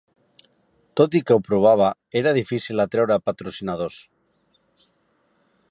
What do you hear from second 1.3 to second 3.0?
ho provava, era difícil